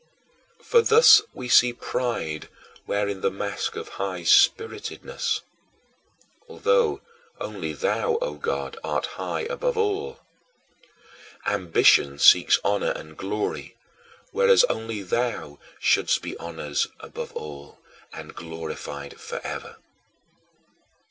[0.57, 0.65] 13.
[0.65, 2.49] For thus we see pride
[2.87, 5.41] wearing the mask of high spiritedness,
[6.49, 7.01] although
[7.39, 10.19] only thou, O God, art high above all.
[11.45, 13.77] Ambition seeks honor and glory,
[14.31, 17.77] whereas only thou shouldst be honored above all,
[18.11, 19.75] and glorified forever.